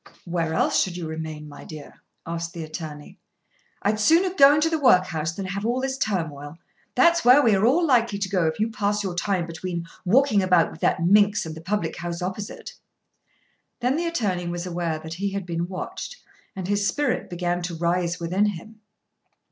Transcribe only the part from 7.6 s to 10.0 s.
all likely to go if you pass your time between